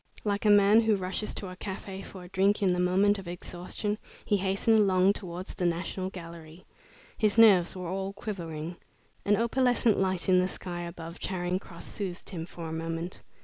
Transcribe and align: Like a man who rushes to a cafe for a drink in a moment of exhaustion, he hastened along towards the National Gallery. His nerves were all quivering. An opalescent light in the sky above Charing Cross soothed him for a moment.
Like 0.23 0.45
a 0.45 0.49
man 0.49 0.81
who 0.81 0.95
rushes 0.95 1.35
to 1.35 1.49
a 1.49 1.55
cafe 1.55 2.01
for 2.01 2.23
a 2.23 2.27
drink 2.29 2.63
in 2.63 2.75
a 2.75 2.79
moment 2.79 3.19
of 3.19 3.27
exhaustion, 3.27 3.99
he 4.25 4.37
hastened 4.37 4.79
along 4.79 5.13
towards 5.13 5.53
the 5.53 5.67
National 5.67 6.09
Gallery. 6.09 6.65
His 7.19 7.37
nerves 7.37 7.75
were 7.75 7.87
all 7.87 8.11
quivering. 8.13 8.77
An 9.25 9.37
opalescent 9.37 9.99
light 9.99 10.27
in 10.27 10.39
the 10.39 10.47
sky 10.47 10.81
above 10.85 11.19
Charing 11.19 11.59
Cross 11.59 11.85
soothed 11.85 12.31
him 12.31 12.47
for 12.47 12.67
a 12.67 12.73
moment. 12.73 13.21